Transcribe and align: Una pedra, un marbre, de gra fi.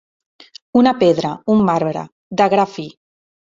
Una 0.81 0.93
pedra, 1.03 1.33
un 1.57 1.61
marbre, 1.67 2.03
de 2.41 2.49
gra 2.55 2.67
fi. 2.79 2.89